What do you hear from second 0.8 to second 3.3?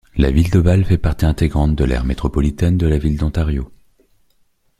fait partie intégrante de l'aire métropolitaine de la ville